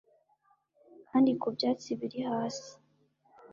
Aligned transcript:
kandi 1.09 1.31
ku 1.39 1.47
byatsi 1.55 1.89
biri 1.99 2.19
hasi 2.29 2.71